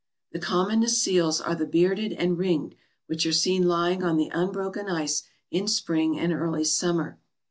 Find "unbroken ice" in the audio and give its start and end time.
4.33-5.21